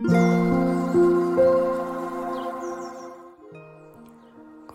[0.00, 0.06] こ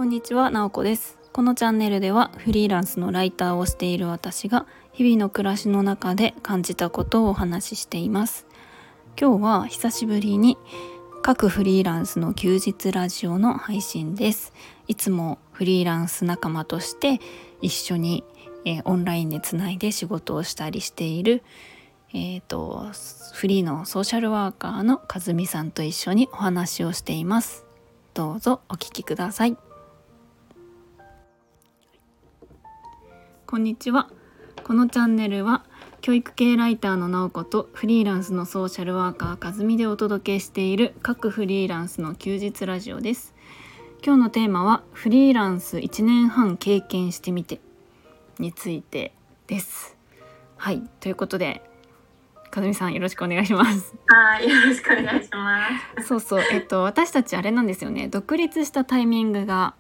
[0.04, 1.18] んにちは、なおこです。
[1.32, 8.46] このチャンネルではフリーランスのライターをしている私が日々の暮らしの中で感じたことをお話ししています。
[9.18, 10.58] 今日は久しぶりに
[11.22, 14.52] 各フリーランスの休日ラジオの配信です。
[14.90, 17.22] いつもフリーランス仲間として
[17.62, 18.26] 一緒に、
[18.66, 21.44] えーオンラインでつないで仕事をしたりしている
[22.16, 22.92] えー、と
[23.34, 27.66] フリーのソーシャルワーカーの和美さんと一緒にお話をしています。
[28.14, 29.58] どうぞお聞きください。
[33.48, 34.10] こんにちは。
[34.64, 35.66] このチャンネルは
[36.02, 43.34] 教育系ライターの直子とフリーランスのソーシャルワーカー和美でお届けしている各フリーランスの休日ラジオです。
[44.06, 47.60] 今日のテーマはフリーランス1年半経験してみて
[48.38, 49.14] について
[49.48, 49.98] です。
[50.58, 51.64] はいということで
[52.54, 53.96] 和美さんよろしくお願いします。
[54.06, 55.68] はい、よろしくお願いしま
[56.00, 56.08] す。
[56.08, 58.08] そうそう、えっと私たちあれなんですよね。
[58.08, 59.74] 独立したタイミングが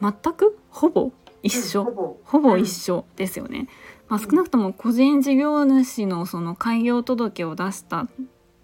[0.00, 2.16] 全くほぼ一緒、ほぼ。
[2.24, 3.68] ほぼ一緒ですよね。
[4.08, 8.08] まあ少なくとも個人事業主のその開業届を出した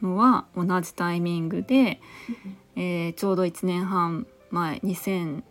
[0.01, 2.01] のは同じタイミングで、
[2.75, 5.43] えーちょうど1年半前2021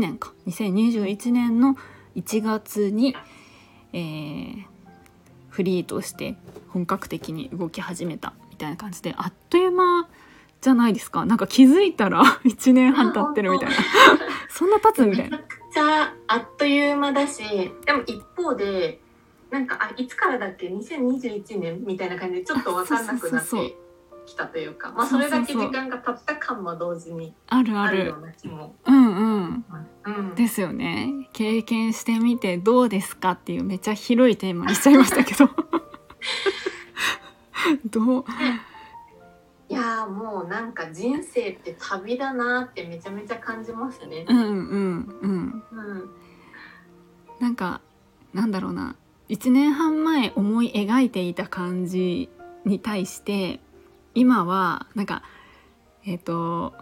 [0.00, 1.76] 年か2021年の
[2.16, 3.14] 1月に、
[3.92, 4.73] えー
[5.54, 6.36] フリーとして
[6.70, 10.08] 本格的に動き始めたみたいな感じであっという間
[10.60, 11.24] じゃないですか？
[11.24, 13.74] なんか気づいたら 1年半経ってるみたいな。
[14.48, 15.36] そんな経つみたいな。
[15.38, 17.42] めちゃくちゃあっという間だし、
[17.84, 19.00] でも一方で、
[19.50, 23.76] なんか、あ、いつからだっけ ?2021 年みたいな感じでちょっとわかんなくなっそうそうて
[24.26, 28.74] きたというか、まあそれだけ時間が経った感も同時にあるあるような気も。
[28.86, 29.64] うんうん
[30.04, 30.34] うん。
[30.34, 35.48] ですよね経験してみてどうですかっていうめっちゃ広いテーマにしちゃいましたけど
[37.86, 38.24] どう？
[39.68, 44.26] いやーもうなんか人生って旅だなーってめちゃめちゃ感じますね。
[44.28, 44.50] うんうんう
[45.26, 46.10] んうん。
[47.40, 47.80] なんか
[48.32, 48.96] なんだろうな
[49.28, 52.28] 1年半前思い描いていた感じ
[52.66, 53.60] に対して
[54.14, 55.22] 今はなんか
[56.04, 56.74] えっ、と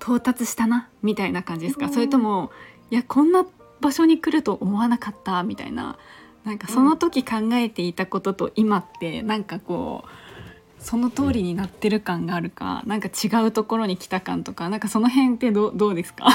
[0.00, 1.92] 到達したなみたいな感じですか、うん。
[1.92, 2.50] それとも
[2.90, 3.46] いやこんな
[3.80, 5.98] 場所に来ると思わなかったみたいな。
[6.44, 16.26] なんかその時考えていたことと今ってなんかこうその通りになってる感があるかなんか違うところに来た感とかなんかその辺ってどうどうですか？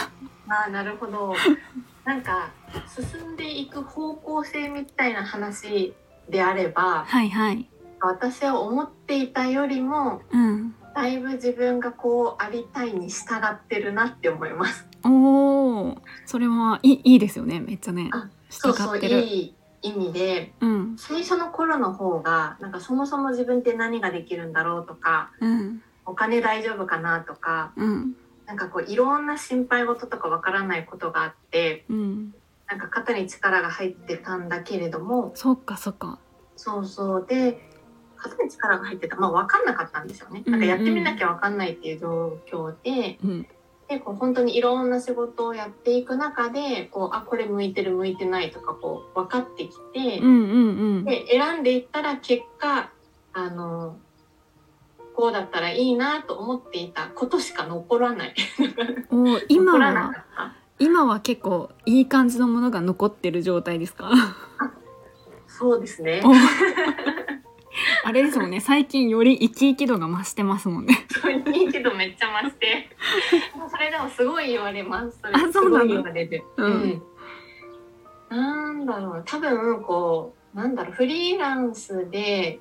[0.48, 1.36] ああなるほど。
[2.06, 2.52] なんか
[2.88, 5.94] 進んでいく方向性みたいな話
[6.30, 7.70] であればはいはい。
[8.02, 10.76] 私は思っていたよりもうん。
[10.96, 14.88] だいぶ自分がこうありたいに従ってるなって思います。
[15.06, 17.60] おお、それはいいいいですよね。
[17.60, 18.30] めっちゃねあ。
[18.50, 19.00] 従そうそう。
[19.00, 28.16] いい意味でうん最初の頃の方がなんかそもそも自分って何ができるんだろうとかうんお金大丈夫かなとかうん
[28.46, 32.34] なんかこういろんな心配事とかわからないことがあってうん。
[32.68, 36.20] なんか肩に力が入ってたんだけれどもそっかそっか。
[36.58, 37.67] そうそうで
[38.18, 40.44] 肩に力が入ってたまあ分かんなかったんですよね。
[40.46, 43.48] なんかやってみなきゃ分かんないっていう状況で、うん
[43.88, 51.04] でこう本当にいろんな仕事をやっていく中でこうあこれ向いてる向いてないとかこう分かってきて、うんうんうん。
[51.06, 52.90] で選んでいったら結果
[53.32, 53.96] あの
[55.16, 58.36] こうだったらいいなと思っていたことしか残らない。
[59.10, 60.26] おー今は？
[60.80, 64.12] 今は結構いい感じのものが残ってる状態ですか？
[65.48, 66.22] そうですね。
[68.08, 68.62] おあれですもんね。
[68.62, 71.06] 最近より生き生き度が増してますもんね。
[71.10, 72.88] そういいけどめっちゃ増して。
[73.70, 75.20] それでもすごい言われます。
[75.22, 76.42] それあそうなごい言われる。
[76.56, 77.04] うん
[78.30, 79.24] なんだろう。
[79.26, 82.60] 多分こうなんだろうフリーランスで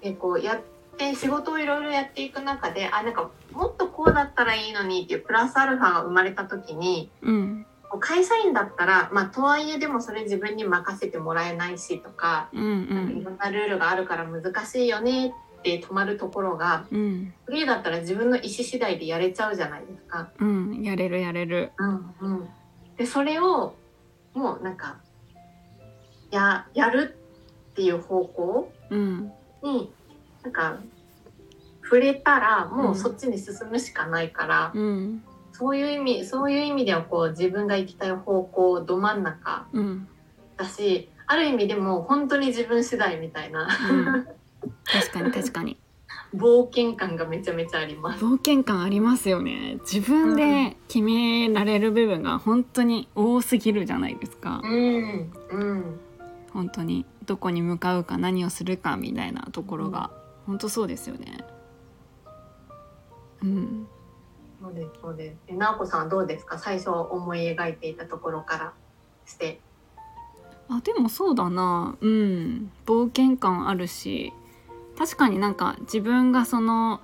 [0.00, 0.60] でこうやっ
[0.96, 7.10] て仕事をいろいろやっていく中で、あなんかもっとこうだったらいいのにっていうプラスアルファが生まれた時に。
[7.20, 7.66] うん
[7.96, 13.06] 会社員だったら、まあ、とはいえでもそれ自分に任せてもらえないしとか、うんうなん。
[13.06, 17.32] かいんろんなルールがあるから難しいよねって止まるところがうん。
[17.46, 20.28] フリーだったら自分の意思次第でやれちゃうじゃないですか。
[20.38, 21.72] うんやれるやれる。
[21.78, 22.48] うんうん、
[22.96, 23.74] でそれを
[24.34, 24.96] もうなんか
[26.30, 27.16] ややる
[27.72, 29.32] っていう方向うん。
[29.62, 29.90] に
[30.42, 30.78] なんか
[31.82, 35.22] 触れたらもうそっちに進むしかないから、うん
[35.58, 40.08] そういう意味そういう意味ではこう自分が行きたい方向ど真ん中うん。
[40.56, 43.68] だしある意味でも本当に自分次第みたいな。
[43.90, 44.26] うん。
[44.84, 45.76] 確かに確かに。
[46.34, 48.24] 冒険感がめちゃめちゃあります。
[48.24, 49.78] 冒険感ありますよね。
[49.80, 54.60] 自分で決められる部分が本当に多すぎるじゃないですか。
[54.62, 56.00] うんうん。
[56.52, 57.04] 本当に。
[57.26, 60.10] どこに向かうか何をするかみたいなところが、
[60.46, 61.44] 本当そうですよね。
[63.42, 63.86] うん、
[64.60, 65.36] そうですそうです。
[65.48, 66.58] え直子さんはどうですか？
[66.58, 68.72] 最初思い描いていたところから
[69.26, 69.60] して。
[70.68, 71.96] あでもそうだな。
[72.00, 72.70] うん。
[72.84, 74.32] 冒険感あるし。
[74.98, 77.00] 確かになんか自分がその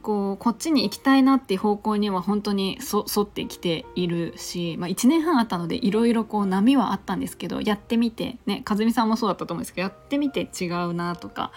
[0.00, 11.52] こうこっちに行きたいなっていう方向には本当にそ沿ってきているし、まあ、1年半あったのでいろいろこう波はあったんですけどやってみてね和美さんもそうだったと思うんですけどやってみて違うなとか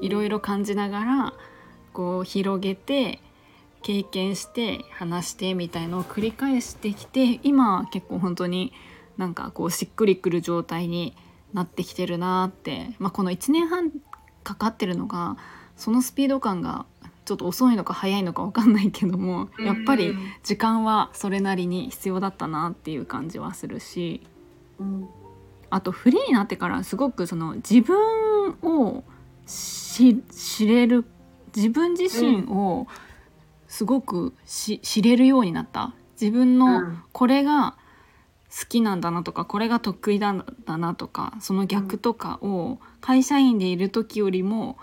[0.00, 1.34] いろいろ感じながら
[1.92, 3.20] こう広げて
[3.82, 8.72] 経験して話してみたいのを繰り返してきて今は結構本当に
[9.16, 11.16] なんかこうしっくりくる状態に
[11.52, 13.90] なってきてるなって、まあ、この1年半
[14.42, 15.36] かかってるのが
[15.76, 16.86] そのスピード感が
[17.24, 24.22] ちょっと遅いのか早いのか分かんないけどもやっぱり時間はそれなりに必要だったなっていう感じはするし。
[24.78, 25.08] うん。
[25.70, 29.04] あとフリーになってからすごくその自分を
[29.46, 31.06] し知れる
[31.56, 32.86] 自分自身を
[33.72, 35.94] すごくし知れるようになった。
[36.20, 37.02] 自分うのん。
[37.12, 37.74] これが
[38.50, 44.76] 好きなんだなとかこれが得意なんだなとかその逆とかを会社員でいる時よりも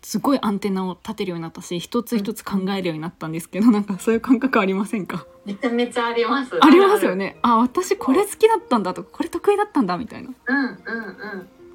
[0.00, 5.26] すごいアンテナを立てるようになったし一つ一つ考えるようになったんですけどなんかそういう感覚ありませんか？
[5.44, 6.58] めちゃめちゃあります。
[6.58, 7.36] ありますよね。
[7.42, 10.30] あ私これ好きだったんだとかこれ得意だったんだみたいな。
[10.46, 10.78] うんうんうん。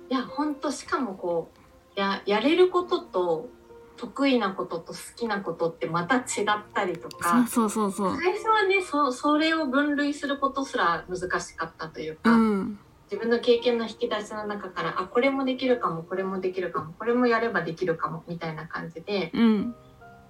[0.09, 1.51] いや本当しかもこ
[1.95, 3.49] うややれることと
[3.97, 6.25] 得意なことと好きなことってまた違っ
[6.73, 8.17] たりとかそうそうそうそう。
[8.21, 12.79] 最初はねそそれを分類することすら難しかったというか、うん。
[13.11, 19.75] 自分の経験の引き出しの中からあこれもできるかもこれもできるかもこれもやればできるかもみたいな感じでうん。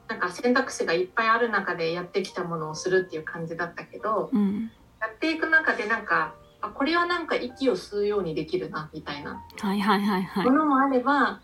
[0.08, 4.72] なんか選択肢がいっぱいある中でやってきたものをするっていう感じだったけどうん。
[5.02, 10.46] やっていく中でなんかあこれはなんか息を吸うようにできるなみたいなはいはいはいはい。
[10.46, 11.42] ものもあれば、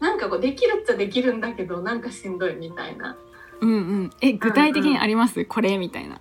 [0.00, 3.16] なんかこうできるっちゃできるんだけどなんかしんどいみたいな。
[3.60, 4.10] うんうん。
[4.20, 6.18] え具体的にあります、これみたいな。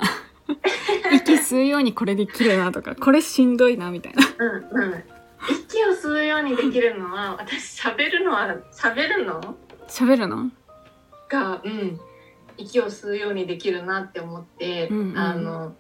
[1.13, 2.95] 息吸うようにこれできるなとか。
[2.95, 4.23] これしんどいなみたいな。
[4.37, 5.03] うんうん。
[5.49, 9.55] 息を吸うようにできるのは私喋るのは喋るの？
[9.87, 10.49] 喋るの？
[11.29, 11.99] が、うん、
[12.57, 15.17] 息を吸うようにできるなって思って、うんうん。
[15.17, 15.75] あの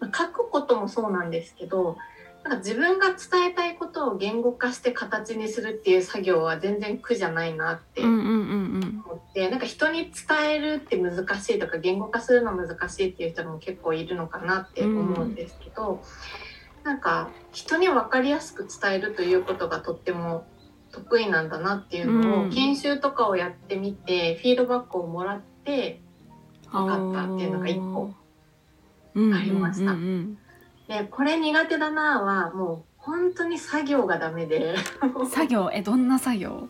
[0.00, 1.96] まあ書くこともそうなんですけど
[2.46, 8.30] なんか自分が伝えたいことを言語化して形にするっていう作業は全然苦じゃないなってうんうんう
[8.78, 16.00] ん思って、なんか人に伝えるって難しいとか言語化するの難しいっていう人も結構いるのかなって思うんですけど、
[16.84, 20.46] なんか人に分かりやすく伝えるということがとっても
[20.92, 22.50] 得意なんだなっていうのを、うん。
[22.50, 26.00] 研修とかをやってみてフィードバックをもらって
[26.72, 28.14] うん分かったっていうのが一個
[29.14, 29.94] うんありました。
[29.94, 30.38] うんうん
[30.88, 34.74] でこれ苦手だなはもう本当に作業がダメで。
[35.16, 35.70] う ん作業？
[35.72, 36.68] えどんな作業？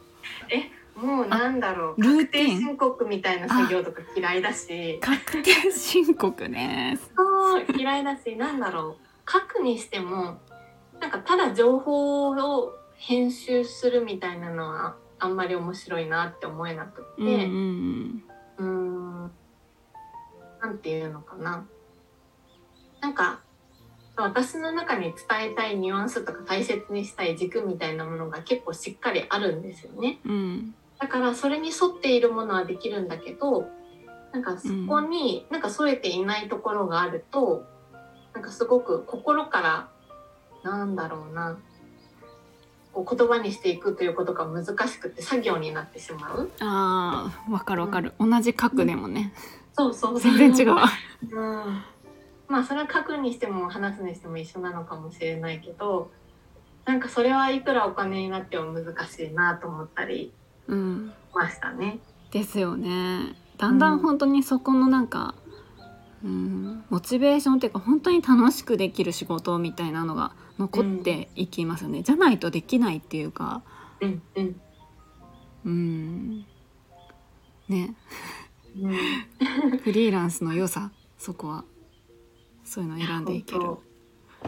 [0.97, 2.03] もうなんだろう。
[2.03, 2.59] ルー確定ティン？
[2.61, 4.99] 申告みたいな作業とか嫌いだし。
[5.01, 6.99] 確定申告ね。
[7.17, 8.97] そう嫌いだしなんだろ
[9.27, 9.31] う。
[9.31, 10.39] 書くにしても
[11.01, 18.25] なんかただ情報を編集するみたいなのはあんまり面白いなって思えなくうんうんてうん。
[18.59, 19.31] うーん。
[20.63, 21.67] なんていうのかな。
[23.03, 23.41] なんか
[24.17, 30.19] 私の中に伝えたいニュアンスとか大切にしたい軸みたいなものが結構しっかりあるんですよね。
[30.25, 33.69] うんだからそれに沿っているものはできるんだけど
[34.33, 37.65] なんかそこになんか添えていないところがあると、
[38.35, 39.89] なんかすごく心から
[40.63, 41.57] なんだろうな
[42.93, 46.51] こう言葉にしていくということが難しくて作業になってしまう。
[46.61, 48.15] あーわかるわかる。
[48.19, 49.33] 同じ角でもね。
[49.75, 50.33] そうそうそう。
[50.33, 50.75] 全然違う
[51.31, 51.83] うん、
[52.49, 56.11] まあそれは書くにしても話すにしても一緒なのかもしれないけど
[56.85, 60.33] なんかそれはいくらお金になっても難しいなと思ったり
[60.69, 61.13] うん。
[61.33, 61.99] しましたね。
[62.31, 63.35] ですよね。
[63.59, 65.35] だんだん本当にそこのなんか、
[66.25, 73.63] うん、モチベーションっていうか本当に楽しくできる仕事みたいなのが残っていきますよね、じゃないとできないっていうか。
[74.01, 74.61] うんうん。
[75.65, 76.47] うん。
[77.69, 77.95] ね。
[78.79, 78.95] うん。
[79.85, 81.65] フリーランスの良さそこは
[82.67, 83.61] そういうのを選んでいける。
[83.61, 83.79] 本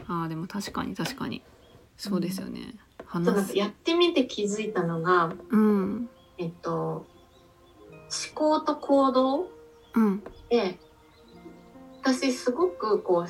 [0.07, 1.43] あーでも確かに確かに。
[1.97, 2.75] そうですよね、
[3.13, 6.09] うなんやってみて気づいたのが、うん。
[6.37, 7.07] えっと、思
[8.35, 9.49] 考と行動
[9.95, 10.23] うん。
[10.49, 10.79] で
[12.01, 13.29] 私すごくこう思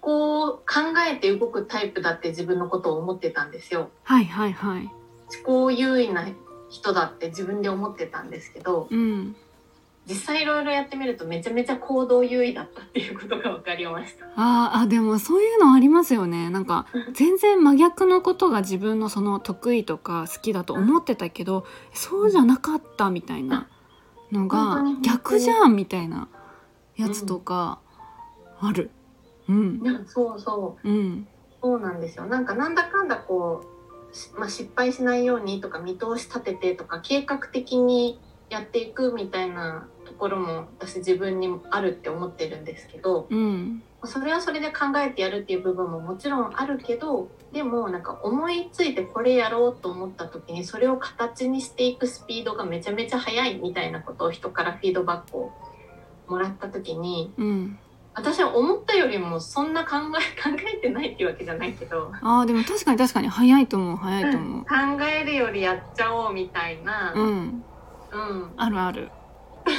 [0.00, 0.64] 考考
[1.08, 3.90] えて動くタイプだって自分のことを思ってたんですよ。
[4.04, 4.82] はいはいはい。
[4.82, 6.26] 思考優位な
[6.68, 9.36] 人だって自分で思ってたんですけどうん
[10.10, 14.26] 実際いろいろやってみるとめちゃめちゃ行動優位だったっていうことが分かりました。
[14.36, 21.64] あーあでもそういうのありますよねなんか全然真逆のことが自分のその得意とか好きだと思ってたけど
[21.94, 23.68] そうじゃなかったみたいな
[24.32, 26.28] のが逆じゃんみたいな
[26.96, 27.78] やつとか
[28.60, 28.90] ある。
[29.48, 29.82] うん。
[29.82, 31.26] なんかそうそううん。
[31.62, 33.64] そうなんですよなんかなんだかんだこ
[34.12, 43.82] う、しまあ、失敗しないようにとか見通し立ててとか計画的にやっていくみたいなところも私自分にもあるって思ってるんですけどうん。
[44.04, 55.50] それはそれで考えてやるっていう部分ももちろんあるけどでもなんか思いついてこれやろうと思った時にそれを形にしていくスピードがめちゃめちゃ速いみたいなことを人からフィードバックを
[56.28, 57.78] もらった時にうん。
[58.12, 64.64] 私は思ったよりもそんな考え考えてないっていうわけじゃないけどああでも確かに確かに早いと思う早いと思う。
[64.64, 64.66] 考
[65.04, 67.64] えるよりやっちゃおうみたいな、ううんん。
[68.56, 69.10] あるある。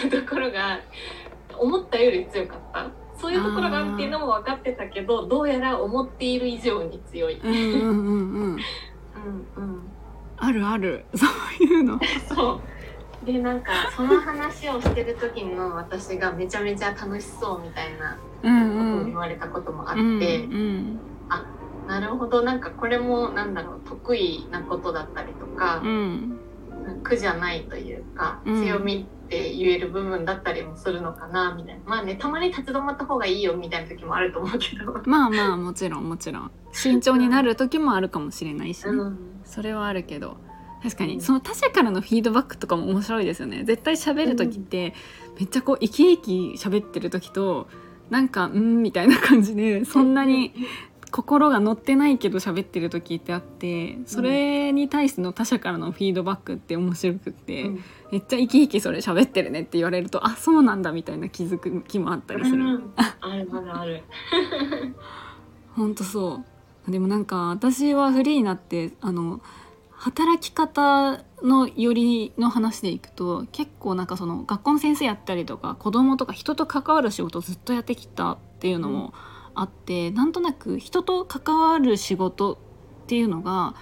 [0.10, 0.80] ところが
[1.58, 2.92] 思ったより強かった。
[3.18, 7.40] そういうところがあるっていうのも分かってたけどどうやら思っている以上に強い。
[10.38, 11.06] あるある。
[11.14, 11.28] そ
[11.60, 12.00] ういうの。
[12.28, 12.60] そ
[13.24, 13.26] う。
[13.26, 18.18] でなんかその話をしてる時の私がめちゃめちゃ楽しそうみたいな。
[18.42, 20.18] ことを言われたこともあって、うんう
[20.58, 21.00] ん。
[21.88, 22.42] なるほど。
[22.42, 23.82] なんかこれもなんだろう。
[23.86, 26.40] 得意なことだったりとかう、ん。
[27.04, 28.64] 苦じゃないというか、うん。
[28.64, 31.82] 強みって言える部分だったりもするのかなみたいな。
[31.86, 36.52] まあねたまに立ち止まった方がいいよみたいな時もあると思うけど、 まあまあもちろんもちろん。
[36.74, 40.38] 慎重になる時もあるかもしれないしね、うん、それはあるけど。
[40.84, 43.64] 確かうんにその他者からのフィードバックとかも面白いですよね。
[43.64, 44.96] 絶対喋る時って
[45.40, 47.68] めっちゃこう生き生き喋ってる時と
[48.10, 50.54] なんかうんみたいな感じでそんなに
[51.12, 57.84] 心が乗ってないけど喋ってる時ってあってそれに対しての他者からのフィードバックって面白くって、うん。
[58.12, 62.64] めっちゃ生き生きそれ喋ってるねって言われるとあそうなんだみたいな気づく気もあったりする。
[62.64, 62.92] うん。
[62.96, 64.04] あるあるある。
[65.76, 66.42] ほんとそ
[66.88, 66.92] う。
[66.92, 69.42] でもなんか私はフリーになってあの
[69.92, 79.14] 働き方のよりの話でいくと結構なんかその学校の先生やったりとか子供とか人と関わる仕事をずっとやってきたっていうのも
[79.56, 82.58] あって、なんとなく人と関わる仕事っ
[83.08, 83.76] ていうのが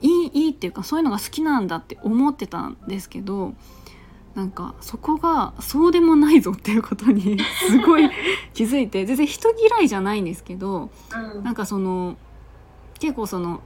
[0.00, 3.54] いいいいっていうかそういうのが好きなんだって思ってたんですけど
[4.34, 8.10] なんかそこがそうでもないぞっていうことに すごい
[8.52, 10.90] 気づいて全然人嫌いじゃないんですけど
[11.36, 11.44] うん。
[11.44, 12.16] なんかその
[12.98, 13.60] 結構その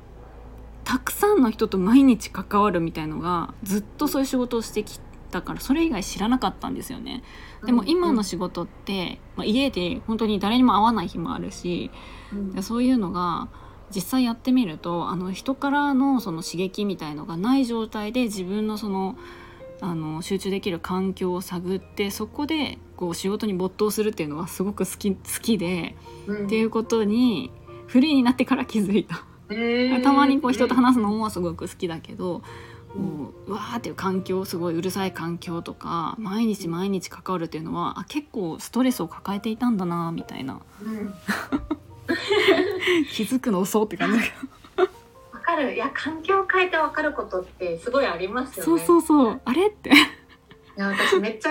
[0.85, 7.23] たくさんの人と毎日関わるみたいのがずっとそういう仕事をしてきたからそれ以外知らなかったんですよね。
[7.64, 11.90] でも今の仕事って、まあ、家で本当に誰にも会わない日もあるし
[12.32, 13.49] うんでそういうのが
[13.94, 19.16] 実際やってみるとあの人からのその刺激みたいのがない状態で自分のその
[19.80, 25.94] あの集中できる環境を探ってそこでこう仕事に没頭するっていうのはすごく好き好きで、
[26.26, 27.52] うんっていうことに
[27.87, 29.25] フリーになってから気づいた。
[29.49, 32.42] うん たまにこう人と話すのもすごく好きだけど、うん
[32.95, 40.61] もううわーっていう環境すごいうるさい環境とか毎日毎日関わるっていうのはあ結構ストレスを抱えていたんだなみたいな。
[40.83, 41.14] うん。
[43.12, 44.33] 気づくの遅って感じだけ
[44.76, 44.83] ど。
[45.33, 45.75] わかる。
[45.75, 48.64] いや環境を変えてわかることってすごいありますよね。
[48.64, 49.40] そうそうそう。
[49.45, 49.90] あれって。
[49.90, 49.92] い
[50.76, 51.50] や私めっちゃ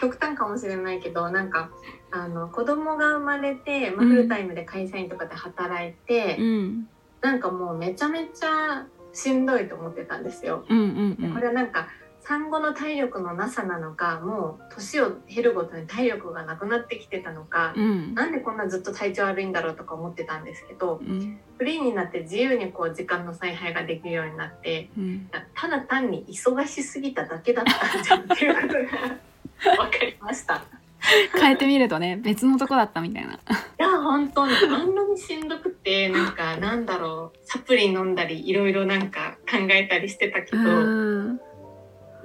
[0.00, 1.70] 極端かもしれないけどなんか
[2.10, 4.10] あの子供が生まれて、まあ、うん。
[4.10, 6.88] フルタイムで会社員とかで働いて、うん。
[7.20, 10.64] なんかもうめちゃめちゃしんどいと思ってたんですよ。
[10.68, 11.88] うんうんうんこれはなんか
[12.24, 30.62] 産後の体力のなさなのかもう年を経るごとに体力がなくなってきてたのか、うんなんでこんなずっと体調悪いんだろうとか思ってたんですけどうんフリーになって自由にこう時間の采配ができるようになってうんただ単に忙しすぎただけだったんじゃんっていうことが 分かりました。
[31.34, 33.34] 変えてみるとね別のとこだったみたいな。
[33.34, 33.36] い
[33.78, 37.38] や本当にあんなにしんどくてなんかなんだろう。
[37.42, 41.40] サプリ飲んだりいろいろなんか考えたりしてたけど、うん。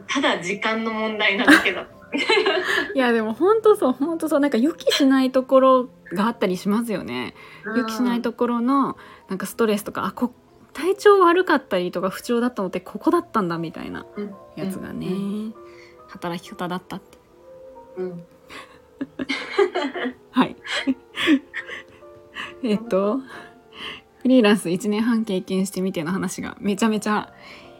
[0.07, 1.98] ただ時間の問題なだけだった。
[2.96, 4.39] いやでも本当そう本当そう。
[4.39, 7.34] なんか予期しないところがあったりしますよね。
[7.75, 8.96] 予期しないところの
[9.27, 10.31] なんかストレスとかあこ
[10.74, 15.55] 体調悪かったりとか不調だったのってここだったんだみたいなうんやつがね、うん。
[16.07, 17.17] 働き方だったって。
[17.98, 18.24] うん
[20.32, 20.56] はい。
[22.63, 23.20] えっと
[24.22, 27.32] フリーランス1年半経験してみての話がめちゃめちゃ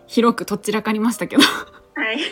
[0.06, 1.44] 広くとっちらかりましたけど。
[1.44, 2.20] はい。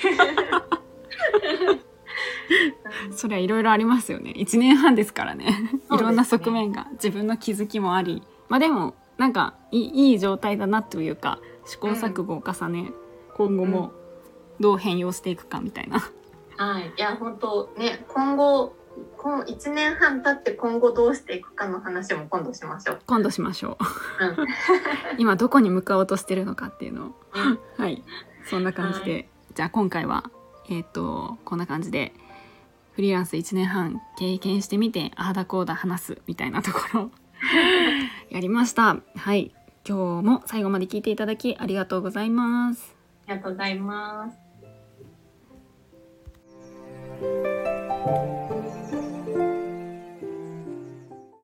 [3.12, 4.34] それはいろいろありますよね。
[4.38, 5.72] 1年半ですからね。
[5.92, 8.24] いろんな側面が自分の気づきもあり。
[8.48, 12.92] まあでもなんかいいいい状態だなというか試行錯誤を重ね、
[13.36, 13.92] 今後も
[14.60, 16.10] どう変容していくかみたいな、
[16.58, 18.76] はい、いや本当ね今後
[19.18, 23.02] 今1年半経って今後どうしていくかの話も今度しましょう。
[23.06, 23.78] 今度しましょ
[24.20, 24.26] う。
[24.26, 24.48] うん、
[25.18, 27.08] 今どこに向かおうとしてるのかっていうの。
[27.08, 27.60] をうん。
[27.78, 28.04] はい。
[28.46, 29.24] そんな感じで、は
[29.56, 30.30] じゃあ今回は
[30.70, 32.14] えっ、とこんな感じで
[32.94, 37.12] フリーランス1年半経験してみてああだこうだ話すみたいなところ
[38.30, 38.98] やりました。
[39.16, 39.54] はい。
[39.88, 42.96] 今日も最後まで聞いていただきありがとうございます。
[43.28, 44.45] ありがとうございます。
[48.06, 48.45] Thank you.